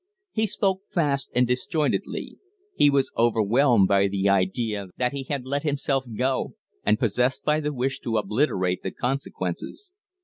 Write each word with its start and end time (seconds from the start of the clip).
He 0.31 0.47
spoke 0.47 0.81
fast 0.89 1.29
and 1.35 1.45
disjointedly. 1.47 2.39
He 2.75 2.89
was 2.89 3.11
overwhelmed 3.15 3.87
by 3.87 4.07
the 4.07 4.29
idea 4.29 4.87
that 4.97 5.11
he 5.11 5.25
had 5.25 5.45
let 5.45 5.61
himself 5.61 6.05
go, 6.17 6.55
and 6.83 6.97
possessed 6.97 7.43
by 7.43 7.59
the 7.59 7.71
wish 7.71 7.99
to 7.99 8.17
obliterate 8.17 8.81
the 8.81 8.89
consequences. 8.89 9.91